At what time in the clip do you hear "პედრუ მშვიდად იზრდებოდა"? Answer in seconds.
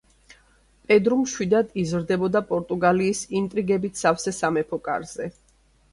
0.91-2.43